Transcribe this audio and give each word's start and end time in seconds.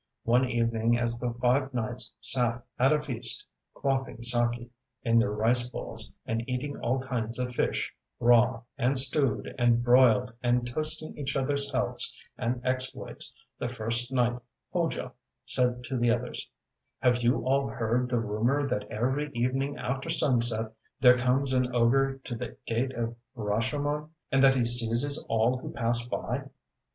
One 0.23 0.49
evening 0.49 0.97
as 0.97 1.19
the 1.19 1.31
five 1.31 1.75
knights 1.75 2.11
sat 2.19 2.63
at 2.79 2.91
a 2.91 2.99
feast 3.03 3.45
quaffing 3.75 4.23
SAKE 4.23 4.71
in 5.03 5.19
their 5.19 5.29
rice 5.29 5.69
bowls 5.69 6.11
and 6.25 6.43
eating 6.49 6.75
all 6.79 6.99
kinds 6.99 7.37
of 7.37 7.53
fish, 7.53 7.93
raw, 8.19 8.63
and 8.79 8.97
stewed, 8.97 9.53
and 9.59 9.83
broiled, 9.83 10.33
and 10.41 10.65
toasting 10.65 11.15
each 11.15 11.35
otherŌĆÖs 11.35 11.71
healths 11.71 12.11
and 12.35 12.59
exploits, 12.65 13.31
the 13.59 13.67
first 13.69 14.11
knight, 14.11 14.39
Hojo, 14.73 15.11
said 15.45 15.83
to 15.83 15.97
the 15.97 16.09
others: 16.09 16.49
ŌĆ£Have 17.03 17.21
you 17.21 17.45
all 17.45 17.67
heard 17.67 18.09
the 18.09 18.17
rumor 18.19 18.67
that 18.67 18.87
every 18.89 19.29
evening 19.33 19.77
after 19.77 20.09
sunset 20.09 20.73
there 20.99 21.15
comes 21.19 21.53
an 21.53 21.75
ogre 21.75 22.17
to 22.23 22.33
the 22.33 22.57
Gate 22.65 22.93
of 22.93 23.15
Rashomon, 23.35 24.09
and 24.31 24.43
that 24.43 24.55
he 24.55 24.65
seizes 24.65 25.23
all 25.29 25.59
who 25.59 25.71
pass 25.71 26.03
by? 26.07 26.45